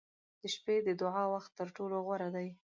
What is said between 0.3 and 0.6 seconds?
•د